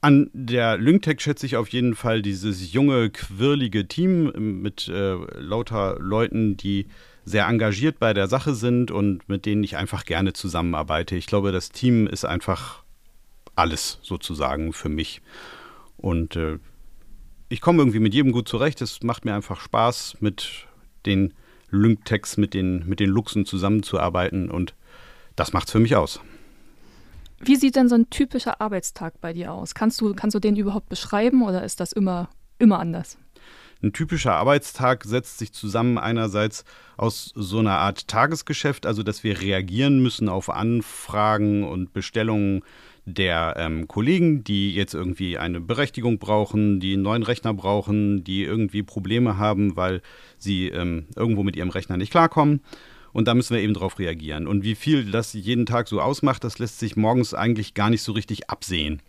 An 0.00 0.30
der 0.32 0.78
LyncTech 0.78 1.20
schätze 1.20 1.46
ich 1.46 1.56
auf 1.56 1.68
jeden 1.68 1.94
Fall 1.94 2.22
dieses 2.22 2.72
junge, 2.72 3.10
quirlige 3.10 3.88
Team 3.88 4.60
mit 4.62 4.88
äh, 4.88 5.14
lauter 5.34 5.96
Leuten, 5.98 6.56
die 6.56 6.86
sehr 7.24 7.46
engagiert 7.46 7.98
bei 7.98 8.14
der 8.14 8.28
Sache 8.28 8.54
sind 8.54 8.90
und 8.90 9.28
mit 9.28 9.44
denen 9.44 9.62
ich 9.62 9.76
einfach 9.76 10.04
gerne 10.04 10.32
zusammenarbeite. 10.32 11.16
Ich 11.16 11.26
glaube, 11.26 11.52
das 11.52 11.70
Team 11.70 12.06
ist 12.06 12.24
einfach 12.24 12.82
alles 13.54 13.98
sozusagen 14.02 14.72
für 14.72 14.88
mich. 14.88 15.20
Und 15.96 16.36
äh, 16.36 16.58
ich 17.48 17.60
komme 17.60 17.80
irgendwie 17.82 17.98
mit 17.98 18.14
jedem 18.14 18.32
gut 18.32 18.48
zurecht. 18.48 18.80
Es 18.80 19.02
macht 19.02 19.24
mir 19.24 19.34
einfach 19.34 19.60
Spaß, 19.60 20.18
mit 20.20 20.66
den 21.06 21.34
Lynctex, 21.70 22.36
mit 22.36 22.54
den, 22.54 22.86
mit 22.86 23.00
den 23.00 23.10
Luxen 23.10 23.44
zusammenzuarbeiten 23.44 24.50
und 24.50 24.74
das 25.36 25.52
macht 25.52 25.68
es 25.68 25.72
für 25.72 25.80
mich 25.80 25.96
aus. 25.96 26.20
Wie 27.40 27.56
sieht 27.56 27.76
denn 27.76 27.88
so 27.88 27.94
ein 27.94 28.10
typischer 28.10 28.60
Arbeitstag 28.60 29.20
bei 29.20 29.32
dir 29.32 29.52
aus? 29.52 29.74
Kannst 29.74 30.00
du, 30.00 30.12
kannst 30.14 30.34
du 30.34 30.40
den 30.40 30.56
überhaupt 30.56 30.88
beschreiben 30.88 31.42
oder 31.42 31.62
ist 31.62 31.78
das 31.80 31.92
immer, 31.92 32.28
immer 32.58 32.80
anders? 32.80 33.16
Ein 33.80 33.92
typischer 33.92 34.34
Arbeitstag 34.34 35.04
setzt 35.04 35.38
sich 35.38 35.52
zusammen 35.52 35.98
einerseits 35.98 36.64
aus 36.96 37.32
so 37.36 37.60
einer 37.60 37.78
Art 37.78 38.08
Tagesgeschäft, 38.08 38.86
also 38.86 39.04
dass 39.04 39.22
wir 39.22 39.40
reagieren 39.40 40.02
müssen 40.02 40.28
auf 40.28 40.50
Anfragen 40.50 41.62
und 41.62 41.92
Bestellungen 41.92 42.62
der 43.14 43.54
ähm, 43.56 43.88
Kollegen, 43.88 44.44
die 44.44 44.74
jetzt 44.74 44.94
irgendwie 44.94 45.38
eine 45.38 45.60
Berechtigung 45.60 46.18
brauchen, 46.18 46.80
die 46.80 46.94
einen 46.94 47.02
neuen 47.02 47.22
Rechner 47.22 47.54
brauchen, 47.54 48.24
die 48.24 48.44
irgendwie 48.44 48.82
Probleme 48.82 49.38
haben, 49.38 49.76
weil 49.76 50.02
sie 50.38 50.68
ähm, 50.68 51.06
irgendwo 51.16 51.42
mit 51.42 51.56
ihrem 51.56 51.70
Rechner 51.70 51.96
nicht 51.96 52.10
klarkommen. 52.10 52.60
Und 53.12 53.26
da 53.26 53.34
müssen 53.34 53.54
wir 53.54 53.62
eben 53.62 53.74
darauf 53.74 53.98
reagieren. 53.98 54.46
Und 54.46 54.62
wie 54.62 54.74
viel 54.74 55.10
das 55.10 55.32
jeden 55.32 55.66
Tag 55.66 55.88
so 55.88 56.00
ausmacht, 56.00 56.44
das 56.44 56.58
lässt 56.58 56.78
sich 56.78 56.96
morgens 56.96 57.34
eigentlich 57.34 57.74
gar 57.74 57.90
nicht 57.90 58.02
so 58.02 58.12
richtig 58.12 58.50
absehen. 58.50 59.00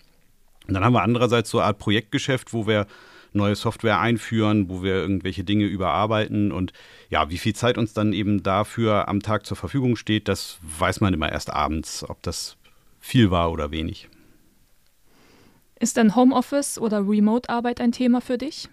Und 0.67 0.73
dann 0.73 0.83
haben 0.83 0.93
wir 0.93 1.03
andererseits 1.03 1.49
so 1.49 1.59
eine 1.59 1.67
Art 1.67 1.79
Projektgeschäft, 1.79 2.53
wo 2.53 2.65
wir 2.65 2.87
neue 3.33 3.55
Software 3.55 3.99
einführen, 3.99 4.69
wo 4.69 4.83
wir 4.83 4.95
irgendwelche 4.95 5.43
Dinge 5.43 5.65
überarbeiten. 5.65 6.51
Und 6.51 6.73
ja, 7.09 7.29
wie 7.29 7.37
viel 7.37 7.55
Zeit 7.55 7.77
uns 7.77 7.93
dann 7.93 8.13
eben 8.13 8.43
dafür 8.43 9.07
am 9.07 9.21
Tag 9.21 9.45
zur 9.45 9.57
Verfügung 9.57 9.95
steht, 9.95 10.27
das 10.27 10.59
weiß 10.61 11.01
man 11.01 11.13
immer 11.13 11.31
erst 11.31 11.51
abends, 11.51 12.07
ob 12.07 12.21
das 12.23 12.57
viel 12.99 13.31
war 13.31 13.51
oder 13.51 13.71
wenig. 13.71 14.09
Ist 15.79 15.97
denn 15.97 16.15
Homeoffice 16.15 16.77
oder 16.77 17.07
Remote-Arbeit 17.07 17.79
ein 17.79 17.91
Thema 17.91 18.19
für 18.19 18.37
dich? 18.37 18.67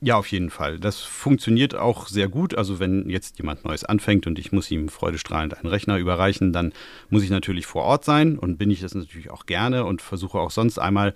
Ja, 0.00 0.16
auf 0.16 0.26
jeden 0.26 0.50
Fall. 0.50 0.78
Das 0.78 0.98
funktioniert 1.00 1.74
auch 1.74 2.08
sehr 2.08 2.28
gut. 2.28 2.54
Also 2.54 2.78
wenn 2.78 3.08
jetzt 3.08 3.38
jemand 3.38 3.64
Neues 3.64 3.84
anfängt 3.84 4.26
und 4.26 4.38
ich 4.38 4.52
muss 4.52 4.70
ihm 4.70 4.90
freudestrahlend 4.90 5.54
einen 5.54 5.66
Rechner 5.66 5.96
überreichen, 5.96 6.52
dann 6.52 6.74
muss 7.08 7.22
ich 7.22 7.30
natürlich 7.30 7.64
vor 7.64 7.84
Ort 7.84 8.04
sein 8.04 8.38
und 8.38 8.58
bin 8.58 8.70
ich 8.70 8.80
das 8.80 8.94
natürlich 8.94 9.30
auch 9.30 9.46
gerne 9.46 9.86
und 9.86 10.02
versuche 10.02 10.38
auch 10.38 10.50
sonst 10.50 10.78
einmal 10.78 11.14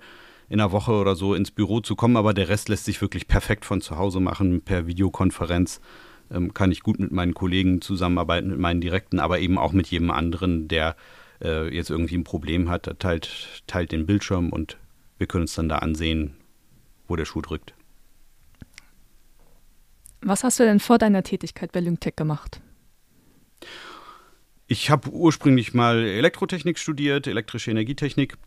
in 0.49 0.57
der 0.57 0.71
Woche 0.71 0.93
oder 0.93 1.15
so 1.15 1.35
ins 1.35 1.51
Büro 1.51 1.81
zu 1.81 1.95
kommen. 1.95 2.17
Aber 2.17 2.33
der 2.33 2.49
Rest 2.49 2.69
lässt 2.69 2.85
sich 2.85 2.99
wirklich 2.99 3.27
perfekt 3.27 3.63
von 3.65 3.81
zu 3.81 3.97
Hause 3.97 4.21
machen. 4.21 4.61
Per 4.61 4.87
Videokonferenz 4.87 5.81
ähm, 6.31 6.53
kann 6.55 6.71
ich 6.71 6.81
gut 6.81 6.99
mit 6.99 7.11
meinen 7.11 7.35
Kollegen 7.35 7.81
zusammenarbeiten, 7.81 8.49
mit 8.49 8.59
meinen 8.59 8.81
Direkten, 8.81 9.19
aber 9.19 9.39
eben 9.39 9.59
auch 9.59 9.73
mit 9.73 9.87
jedem 9.87 10.09
anderen, 10.09 10.67
der 10.67 10.95
äh, 11.41 11.73
jetzt 11.73 11.89
irgendwie 11.89 12.17
ein 12.17 12.23
Problem 12.23 12.69
hat, 12.69 12.99
teilt, 12.99 13.63
teilt 13.67 13.91
den 13.91 14.05
Bildschirm 14.05 14.49
und 14.49 14.77
wir 15.17 15.27
können 15.27 15.43
uns 15.43 15.55
dann 15.55 15.69
da 15.69 15.77
ansehen, 15.77 16.35
wo 17.07 17.15
der 17.15 17.25
Schuh 17.25 17.41
drückt. 17.41 17.73
Was 20.21 20.43
hast 20.43 20.59
du 20.59 20.63
denn 20.63 20.79
vor 20.79 20.97
deiner 20.97 21.23
Tätigkeit 21.23 21.71
bei 21.71 21.79
Lyngtech 21.79 22.15
gemacht? 22.15 22.61
Ich 24.67 24.89
habe 24.89 25.09
ursprünglich 25.09 25.73
mal 25.73 26.03
Elektrotechnik 26.03 26.77
studiert, 26.77 27.25
elektrische 27.25 27.71
Energietechnik. 27.71 28.37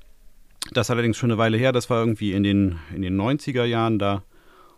Das 0.70 0.90
allerdings 0.90 1.16
schon 1.16 1.30
eine 1.30 1.38
Weile 1.38 1.56
her, 1.56 1.72
das 1.72 1.90
war 1.90 1.99
irgendwie 1.99 2.32
in 2.32 2.44
den, 2.44 2.78
in 2.94 3.02
den 3.02 3.20
90er 3.20 3.64
Jahren. 3.64 3.99
Da 3.99 4.22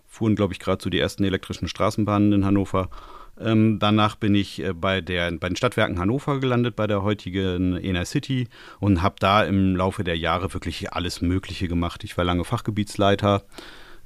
fuhren, 0.07 0.37
glaube 0.37 0.53
ich, 0.55 0.59
gerade 0.59 0.83
so 0.83 0.89
die 0.89 0.99
ersten 0.99 1.25
elektrischen 1.25 1.69
Straßenbahnen 1.69 2.33
in 2.33 2.45
Hannover. 2.47 2.89
Ähm, 3.41 3.79
danach 3.79 4.17
bin 4.17 4.35
ich 4.35 4.63
äh, 4.63 4.73
bei, 4.73 5.01
der, 5.01 5.33
bei 5.33 5.49
den 5.49 5.57
Stadtwerken 5.57 5.99
Hannover 5.99 6.41
gelandet, 6.41 6.77
bei 6.77 6.87
der 6.87 7.03
heutigen 7.03 7.77
Inner 7.77 8.05
City 8.05 8.49
und 8.81 9.03
habe 9.03 9.17
da 9.19 9.43
im 9.45 9.77
Laufe 9.77 10.05
der 10.05 10.17
Jahre 10.17 10.53
wirklich 10.55 10.93
alles 10.93 11.21
Mögliche 11.21 11.69
gemacht. 11.69 12.05
Ich 12.05 12.17
war 12.17 12.25
lange 12.25 12.45
Fachgebietsleiter 12.45 13.43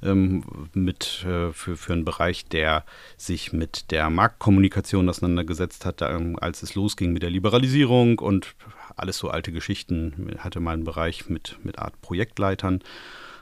ähm, 0.01 0.43
mit, 0.73 1.25
äh, 1.25 1.51
für, 1.51 1.77
für 1.77 1.93
einen 1.93 2.05
Bereich, 2.05 2.45
der 2.45 2.85
sich 3.17 3.53
mit 3.53 3.91
der 3.91 4.09
Marktkommunikation 4.09 5.07
auseinandergesetzt 5.09 5.85
hat, 5.85 6.01
ähm, 6.01 6.37
als 6.39 6.63
es 6.63 6.75
losging 6.75 7.13
mit 7.13 7.21
der 7.21 7.29
Liberalisierung 7.29 8.19
und 8.19 8.55
alles 8.95 9.17
so 9.17 9.29
alte 9.29 9.51
Geschichten. 9.51 10.29
Ich 10.33 10.43
hatte 10.43 10.59
mal 10.59 10.73
einen 10.73 10.85
Bereich 10.85 11.29
mit, 11.29 11.57
mit 11.63 11.79
Art 11.79 12.01
Projektleitern 12.01 12.81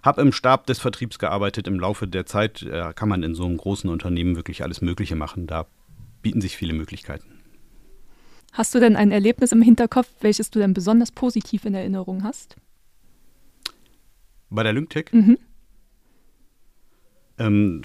habe 0.03 0.21
im 0.21 0.31
Stab 0.31 0.65
des 0.67 0.79
Vertriebs 0.79 1.19
gearbeitet. 1.19 1.67
Im 1.67 1.79
Laufe 1.79 2.07
der 2.07 2.25
Zeit 2.25 2.63
äh, 2.63 2.93
kann 2.93 3.09
man 3.09 3.23
in 3.23 3.35
so 3.35 3.45
einem 3.45 3.57
großen 3.57 3.89
Unternehmen 3.89 4.35
wirklich 4.35 4.63
alles 4.63 4.81
Mögliche 4.81 5.15
machen. 5.15 5.47
Da 5.47 5.65
bieten 6.27 6.41
sich 6.41 6.57
viele 6.57 6.73
Möglichkeiten. 6.73 7.39
Hast 8.51 8.75
du 8.75 8.81
denn 8.81 8.97
ein 8.97 9.11
Erlebnis 9.11 9.53
im 9.53 9.61
Hinterkopf, 9.61 10.09
welches 10.19 10.51
du 10.51 10.59
dann 10.59 10.73
besonders 10.73 11.09
positiv 11.09 11.63
in 11.63 11.73
Erinnerung 11.73 12.25
hast? 12.25 12.57
Bei 14.49 14.61
der 14.63 14.73
Lyngtech? 14.73 15.13
Mhm. 15.13 15.37
Ähm, 17.37 17.81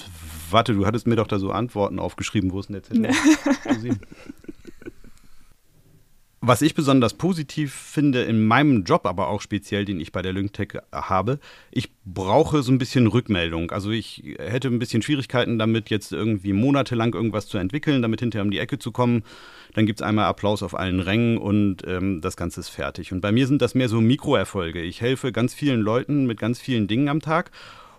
warte, 0.51 0.75
du 0.75 0.87
hattest 0.87 1.07
mir 1.07 1.15
doch 1.15 1.29
da 1.29 1.39
so 1.39 1.53
Antworten 1.53 2.01
aufgeschrieben. 2.01 2.51
Wo 2.51 2.59
ist 2.59 2.69
denn 2.69 2.75
der 2.75 2.83
Zettel? 2.83 3.11
Was 6.45 6.61
ich 6.61 6.75
besonders 6.75 7.15
positiv 7.15 7.73
finde 7.73 8.23
in 8.23 8.45
meinem 8.45 8.83
Job, 8.83 9.07
aber 9.07 9.29
auch 9.29 9.41
speziell, 9.41 9.85
den 9.85 10.01
ich 10.01 10.11
bei 10.11 10.23
der 10.23 10.33
Lyngtech 10.33 10.71
habe, 10.91 11.39
ich 11.71 11.93
brauche 12.05 12.65
so 12.65 12.73
ein 12.73 12.79
bisschen 12.79 13.07
Rückmeldung. 13.07 13.71
Also 13.71 13.93
ich 13.93 14.25
hätte 14.41 14.67
ein 14.67 14.81
bisschen 14.81 15.03
Schwierigkeiten 15.03 15.57
damit, 15.57 15.89
jetzt 15.89 16.11
irgendwie 16.11 16.53
monatelang 16.53 17.15
irgendwas 17.15 17.47
zu 17.47 17.59
entwickeln, 17.59 18.03
damit 18.03 18.19
hinterher 18.19 18.45
um 18.45 18.51
die 18.51 18.59
Ecke 18.59 18.81
zu 18.81 18.91
kommen. 18.91 19.23
Dann 19.75 19.87
gibt 19.87 20.01
es 20.01 20.05
einmal 20.05 20.25
Applaus 20.25 20.65
auf 20.65 20.77
allen 20.77 20.99
Rängen 20.99 21.39
und 21.39 21.87
ähm, 21.87 22.21
das 22.21 22.37
Ganze 22.37 22.59
ist 22.59 22.71
fertig. 22.71 23.13
Und 23.13 23.21
bei 23.21 23.31
mir 23.31 23.47
sind 23.47 23.63
das 23.63 23.77
mehr 23.77 23.89
so 23.89 24.01
Mikroerfolge. 24.01 24.83
Ich 24.83 25.01
helfe 25.01 25.31
ganz 25.31 25.55
vielen 25.55 25.81
Leuten 25.81 26.27
mit 26.27 26.41
ganz 26.41 26.61
vielen 26.61 26.89
Dingen 26.89 27.09
am 27.09 27.21
Tag 27.21 27.53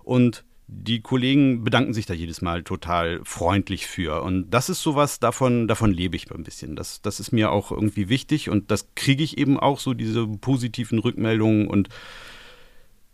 und 0.04 0.44
die 0.82 1.02
Kollegen 1.02 1.64
bedanken 1.64 1.94
sich 1.94 2.06
da 2.06 2.14
jedes 2.14 2.42
Mal 2.42 2.64
total 2.64 3.22
freundlich 3.24 3.88
für. 3.88 4.22
Und 4.24 4.50
das 4.50 4.70
ist 4.70 4.82
sowas, 4.82 5.20
davon, 5.20 5.68
davon 5.68 5.92
lebe 5.92 6.16
ich 6.16 6.32
ein 6.32 6.44
bisschen. 6.44 6.76
Das, 6.76 7.02
das 7.02 7.20
ist 7.20 7.32
mir 7.32 7.52
auch 7.52 7.72
irgendwie 7.72 8.10
wichtig 8.10 8.50
und 8.50 8.72
das 8.72 8.88
kriege 8.96 9.24
ich 9.24 9.38
eben 9.38 9.60
auch 9.60 9.80
so, 9.80 9.94
diese 9.94 10.28
positiven 10.28 11.00
Rückmeldungen. 11.00 11.68
Und 11.68 11.90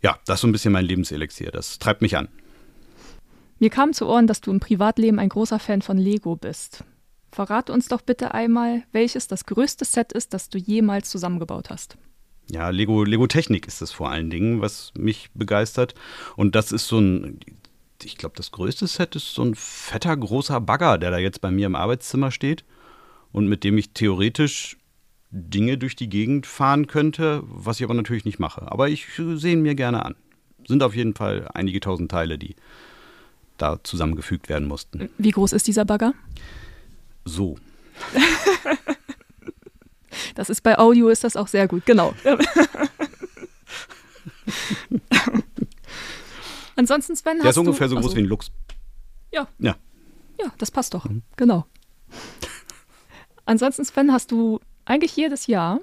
ja, 0.02 0.18
das 0.26 0.36
ist 0.36 0.40
so 0.42 0.48
ein 0.48 0.52
bisschen 0.52 0.72
mein 0.72 0.84
Lebenselixier. 0.84 1.50
Das 1.50 1.78
treibt 1.78 2.02
mich 2.02 2.16
an. 2.16 2.28
Mir 3.58 3.70
kam 3.70 3.92
zu 3.92 4.06
Ohren, 4.06 4.26
dass 4.26 4.40
du 4.40 4.50
im 4.50 4.60
Privatleben 4.60 5.18
ein 5.18 5.28
großer 5.28 5.58
Fan 5.58 5.82
von 5.82 5.98
Lego 5.98 6.36
bist. 6.36 6.84
Verrate 7.30 7.72
uns 7.72 7.88
doch 7.88 8.00
bitte 8.00 8.34
einmal, 8.34 8.82
welches 8.92 9.28
das 9.28 9.44
größte 9.44 9.84
Set 9.84 10.12
ist, 10.12 10.34
das 10.34 10.48
du 10.48 10.58
jemals 10.58 11.10
zusammengebaut 11.10 11.70
hast. 11.70 11.96
Ja, 12.48 12.70
Lego, 12.70 13.04
Lego 13.04 13.26
Technik 13.26 13.66
ist 13.66 13.80
es 13.80 13.92
vor 13.92 14.10
allen 14.10 14.30
Dingen, 14.30 14.60
was 14.60 14.92
mich 14.98 15.30
begeistert. 15.34 15.94
Und 16.36 16.54
das 16.54 16.72
ist 16.72 16.88
so 16.88 16.98
ein, 16.98 17.40
ich 18.02 18.16
glaube, 18.16 18.34
das 18.36 18.50
größte 18.50 18.86
Set 18.86 19.14
ist 19.16 19.34
so 19.34 19.42
ein 19.42 19.54
fetter, 19.54 20.16
großer 20.16 20.60
Bagger, 20.60 20.98
der 20.98 21.10
da 21.10 21.18
jetzt 21.18 21.40
bei 21.40 21.50
mir 21.50 21.66
im 21.66 21.76
Arbeitszimmer 21.76 22.30
steht 22.30 22.64
und 23.32 23.46
mit 23.46 23.62
dem 23.62 23.78
ich 23.78 23.92
theoretisch 23.92 24.76
Dinge 25.30 25.78
durch 25.78 25.94
die 25.94 26.08
Gegend 26.08 26.46
fahren 26.46 26.86
könnte, 26.88 27.42
was 27.44 27.78
ich 27.78 27.84
aber 27.84 27.94
natürlich 27.94 28.24
nicht 28.24 28.40
mache. 28.40 28.70
Aber 28.70 28.88
ich 28.88 29.06
sehe 29.14 29.52
ihn 29.52 29.62
mir 29.62 29.76
gerne 29.76 30.04
an. 30.04 30.16
Sind 30.66 30.82
auf 30.82 30.94
jeden 30.94 31.14
Fall 31.14 31.48
einige 31.54 31.80
tausend 31.80 32.10
Teile, 32.10 32.36
die 32.36 32.56
da 33.56 33.78
zusammengefügt 33.82 34.48
werden 34.48 34.66
mussten. 34.66 35.08
Wie 35.18 35.30
groß 35.30 35.52
ist 35.52 35.66
dieser 35.66 35.84
Bagger? 35.84 36.14
So. 37.24 37.58
Das 40.34 40.50
ist 40.50 40.62
bei 40.62 40.78
Audio 40.78 41.08
ist 41.08 41.24
das 41.24 41.36
auch 41.36 41.48
sehr 41.48 41.68
gut, 41.68 41.86
genau. 41.86 42.14
Ansonsten, 46.76 47.14
Sven, 47.16 47.38
Der 47.40 47.50
ist 47.50 47.58
ungefähr 47.58 47.88
so 47.88 47.96
groß 47.96 48.06
also, 48.06 48.16
wie 48.16 48.20
ein 48.20 48.26
Lux. 48.26 48.50
Ja. 49.32 49.48
Ja. 49.58 49.76
Ja, 50.40 50.46
das 50.58 50.70
passt 50.70 50.94
doch. 50.94 51.04
Mhm. 51.04 51.22
Genau. 51.36 51.66
Ansonsten, 53.44 53.84
Sven, 53.84 54.12
hast 54.12 54.30
du 54.30 54.60
eigentlich 54.84 55.14
jedes 55.16 55.46
Jahr 55.46 55.80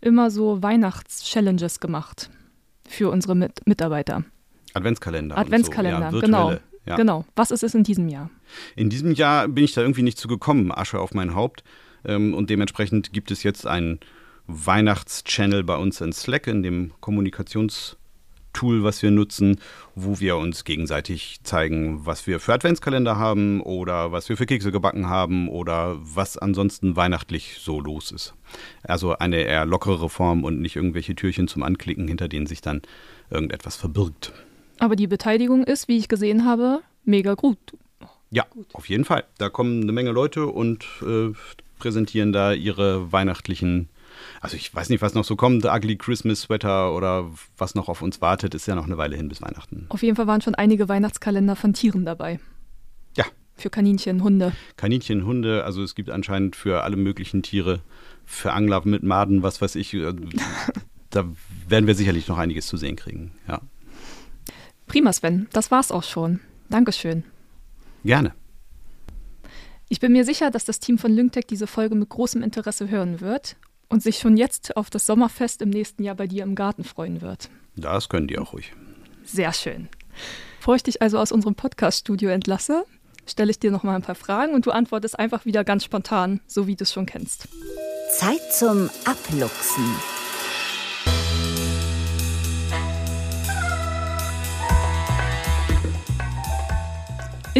immer 0.00 0.30
so 0.30 0.62
Weihnachts-Challenges 0.62 1.80
gemacht 1.80 2.30
für 2.88 3.10
unsere 3.10 3.34
Mit 3.34 3.66
Mitarbeiter. 3.66 4.24
Adventskalender. 4.74 5.36
Adventskalender, 5.36 6.10
so. 6.10 6.16
ja, 6.16 6.22
genau. 6.22 6.56
Ja. 6.86 6.96
Genau. 6.96 7.26
Was 7.36 7.50
ist 7.50 7.62
es 7.62 7.74
in 7.74 7.84
diesem 7.84 8.08
Jahr? 8.08 8.30
In 8.74 8.88
diesem 8.88 9.12
Jahr 9.12 9.46
bin 9.46 9.64
ich 9.64 9.74
da 9.74 9.82
irgendwie 9.82 10.02
nicht 10.02 10.16
zu 10.16 10.26
gekommen, 10.26 10.72
Asche 10.72 10.98
auf 10.98 11.12
mein 11.12 11.34
Haupt. 11.34 11.62
Ähm, 12.08 12.34
und 12.34 12.50
dementsprechend 12.50 13.12
gibt 13.12 13.30
es 13.30 13.42
jetzt 13.44 13.66
einen 13.66 14.00
Weihnachtschannel 14.48 15.62
bei 15.62 15.76
uns 15.76 16.00
in 16.00 16.12
Slack, 16.12 16.46
in 16.46 16.62
dem 16.62 16.92
Kommunikationstool, 17.00 18.82
was 18.82 19.02
wir 19.02 19.10
nutzen, 19.10 19.60
wo 19.94 20.18
wir 20.20 20.38
uns 20.38 20.64
gegenseitig 20.64 21.40
zeigen, 21.42 22.06
was 22.06 22.26
wir 22.26 22.40
für 22.40 22.54
Adventskalender 22.54 23.16
haben 23.16 23.60
oder 23.60 24.10
was 24.10 24.28
wir 24.30 24.38
für 24.38 24.46
Kekse 24.46 24.72
gebacken 24.72 25.08
haben 25.08 25.48
oder 25.48 25.96
was 26.00 26.38
ansonsten 26.38 26.96
weihnachtlich 26.96 27.58
so 27.60 27.78
los 27.78 28.10
ist. 28.10 28.34
Also 28.82 29.18
eine 29.18 29.36
eher 29.36 29.66
lockere 29.66 30.08
Form 30.08 30.44
und 30.44 30.60
nicht 30.60 30.76
irgendwelche 30.76 31.14
Türchen 31.14 31.46
zum 31.46 31.62
Anklicken, 31.62 32.08
hinter 32.08 32.28
denen 32.28 32.46
sich 32.46 32.62
dann 32.62 32.80
irgendetwas 33.30 33.76
verbirgt. 33.76 34.32
Aber 34.78 34.96
die 34.96 35.08
Beteiligung 35.08 35.64
ist, 35.64 35.88
wie 35.88 35.98
ich 35.98 36.08
gesehen 36.08 36.46
habe, 36.46 36.80
mega 37.04 37.34
gut. 37.34 37.58
Ja, 38.30 38.44
Gut. 38.50 38.66
auf 38.74 38.88
jeden 38.88 39.04
Fall. 39.04 39.24
Da 39.38 39.48
kommen 39.48 39.82
eine 39.82 39.92
Menge 39.92 40.10
Leute 40.10 40.46
und 40.46 40.84
äh, 41.02 41.32
präsentieren 41.78 42.32
da 42.32 42.52
ihre 42.52 43.12
weihnachtlichen 43.12 43.88
also 44.40 44.56
ich 44.56 44.74
weiß 44.74 44.88
nicht, 44.88 45.02
was 45.02 45.14
noch 45.14 45.24
so 45.24 45.36
kommt, 45.36 45.64
Ugly 45.64 45.96
Christmas 45.96 46.42
Sweater 46.42 46.94
oder 46.94 47.30
was 47.56 47.74
noch 47.74 47.88
auf 47.88 48.02
uns 48.02 48.20
wartet, 48.20 48.54
ist 48.54 48.66
ja 48.66 48.74
noch 48.74 48.86
eine 48.86 48.96
Weile 48.96 49.16
hin 49.16 49.28
bis 49.28 49.42
Weihnachten. 49.42 49.86
Auf 49.88 50.02
jeden 50.02 50.16
Fall 50.16 50.26
waren 50.26 50.40
schon 50.40 50.54
einige 50.54 50.88
Weihnachtskalender 50.88 51.56
von 51.56 51.72
Tieren 51.72 52.04
dabei. 52.04 52.40
Ja. 53.16 53.24
Für 53.56 53.70
Kaninchen, 53.70 54.22
Hunde. 54.22 54.52
Kaninchen, 54.76 55.24
Hunde, 55.24 55.64
also 55.64 55.82
es 55.82 55.94
gibt 55.94 56.10
anscheinend 56.10 56.56
für 56.56 56.84
alle 56.84 56.96
möglichen 56.96 57.42
Tiere, 57.42 57.80
für 58.24 58.52
Angler 58.52 58.82
mit 58.84 59.02
Maden, 59.02 59.42
was 59.42 59.60
weiß 59.60 59.74
ich. 59.76 59.94
Äh, 59.94 60.14
da 61.10 61.24
werden 61.68 61.86
wir 61.86 61.94
sicherlich 61.94 62.28
noch 62.28 62.38
einiges 62.38 62.66
zu 62.66 62.76
sehen 62.76 62.96
kriegen, 62.96 63.32
ja. 63.48 63.60
Prima, 64.86 65.12
Sven. 65.12 65.48
Das 65.52 65.70
war's 65.70 65.92
auch 65.92 66.02
schon. 66.02 66.40
Dankeschön. 66.70 67.24
Gerne. 68.04 68.32
Ich 69.90 70.00
bin 70.00 70.12
mir 70.12 70.24
sicher, 70.24 70.50
dass 70.50 70.66
das 70.66 70.80
Team 70.80 70.98
von 70.98 71.12
Lyngtech 71.12 71.46
diese 71.46 71.66
Folge 71.66 71.94
mit 71.94 72.10
großem 72.10 72.42
Interesse 72.42 72.90
hören 72.90 73.20
wird 73.20 73.56
und 73.88 74.02
sich 74.02 74.18
schon 74.18 74.36
jetzt 74.36 74.76
auf 74.76 74.90
das 74.90 75.06
Sommerfest 75.06 75.62
im 75.62 75.70
nächsten 75.70 76.04
Jahr 76.04 76.14
bei 76.14 76.26
dir 76.26 76.42
im 76.42 76.54
Garten 76.54 76.84
freuen 76.84 77.22
wird. 77.22 77.48
Das 77.74 78.10
können 78.10 78.28
die 78.28 78.38
auch 78.38 78.52
ruhig. 78.52 78.74
Sehr 79.24 79.52
schön. 79.54 79.88
Bevor 80.58 80.74
ich 80.74 80.82
dich 80.82 81.00
also 81.00 81.18
aus 81.18 81.32
unserem 81.32 81.54
Podcast-Studio 81.54 82.28
entlasse, 82.28 82.84
stelle 83.26 83.50
ich 83.50 83.60
dir 83.60 83.70
noch 83.70 83.82
mal 83.82 83.94
ein 83.94 84.02
paar 84.02 84.14
Fragen 84.14 84.52
und 84.52 84.66
du 84.66 84.72
antwortest 84.72 85.18
einfach 85.18 85.46
wieder 85.46 85.64
ganz 85.64 85.84
spontan, 85.84 86.40
so 86.46 86.66
wie 86.66 86.76
du 86.76 86.84
es 86.84 86.92
schon 86.92 87.06
kennst. 87.06 87.48
Zeit 88.10 88.52
zum 88.52 88.90
Abluchsen. 89.06 89.84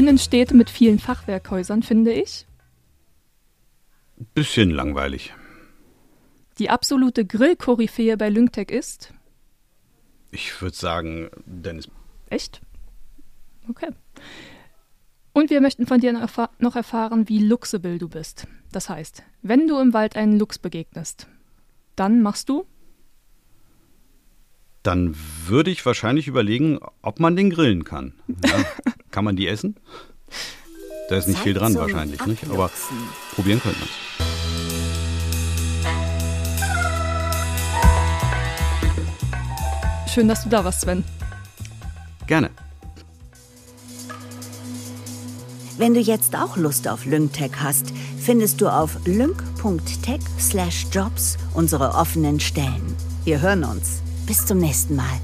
Innenstädte 0.08 0.54
mit 0.54 0.70
vielen 0.70 0.98
Fachwerkhäusern, 0.98 1.82
finde 1.82 2.12
ich. 2.12 2.46
Bisschen 4.34 4.70
langweilig. 4.70 5.34
Die 6.58 6.70
absolute 6.70 7.24
Grill-Koryphäe 7.24 8.16
bei 8.16 8.30
Lyngtech 8.30 8.70
ist? 8.70 9.12
Ich 10.30 10.60
würde 10.60 10.76
sagen, 10.76 11.30
Dennis. 11.46 11.88
Echt? 12.30 12.60
Okay. 13.68 13.90
Und 15.32 15.50
wir 15.50 15.60
möchten 15.60 15.86
von 15.86 16.00
dir 16.00 16.12
noch 16.12 16.74
erfahren, 16.74 17.28
wie 17.28 17.38
luxable 17.38 17.98
du 17.98 18.08
bist. 18.08 18.48
Das 18.72 18.88
heißt, 18.88 19.22
wenn 19.42 19.68
du 19.68 19.78
im 19.78 19.92
Wald 19.92 20.16
einen 20.16 20.38
Luchs 20.38 20.58
begegnest, 20.58 21.28
dann 21.96 22.22
machst 22.22 22.48
du? 22.48 22.66
Dann 24.82 25.14
würde 25.46 25.70
ich 25.70 25.84
wahrscheinlich 25.86 26.26
überlegen, 26.28 26.78
ob 27.02 27.20
man 27.20 27.36
den 27.36 27.50
grillen 27.50 27.84
kann. 27.84 28.14
Ja. 28.44 28.64
Kann 29.18 29.24
man 29.24 29.34
die 29.34 29.48
essen? 29.48 29.74
Da 31.08 31.16
ist 31.16 31.26
nicht 31.26 31.38
Zeit 31.38 31.42
viel 31.42 31.54
dran 31.54 31.74
wahrscheinlich, 31.74 32.24
nicht? 32.24 32.48
Aber 32.48 32.70
probieren 33.34 33.60
könnte 33.60 33.80
man 33.80 33.88
es. 40.06 40.12
Schön, 40.14 40.28
dass 40.28 40.44
du 40.44 40.50
da 40.50 40.64
warst, 40.64 40.82
Sven. 40.82 41.02
Gerne. 42.28 42.50
Wenn 45.78 45.94
du 45.94 46.00
jetzt 46.00 46.36
auch 46.36 46.56
Lust 46.56 46.86
auf 46.86 47.04
LyngTech 47.04 47.56
hast, 47.56 47.92
findest 48.20 48.60
du 48.60 48.68
auf 48.68 49.04
lyng.tech/jobs 49.04 51.38
unsere 51.54 51.94
offenen 51.94 52.38
Stellen. 52.38 52.94
Wir 53.24 53.40
hören 53.40 53.64
uns. 53.64 54.00
Bis 54.28 54.46
zum 54.46 54.58
nächsten 54.58 54.94
Mal. 54.94 55.18